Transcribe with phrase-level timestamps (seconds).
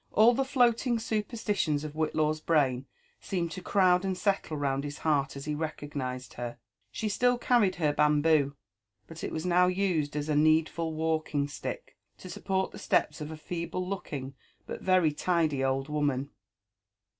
[0.15, 2.87] Alt the floating superstitions of Whitlaw's brain
[3.19, 6.57] seemed to crowd and settle round his heart as he recognised her.
[6.91, 8.55] She still carried her bamboo,
[9.05, 13.29] but it was now used as a needful walking stick, to support the steps of
[13.29, 14.33] a feeble looking
[14.65, 16.29] but very tidy old wi>man.